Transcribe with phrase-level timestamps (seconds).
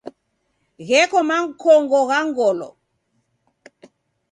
[0.87, 2.69] Gheko makongo gha ngolo.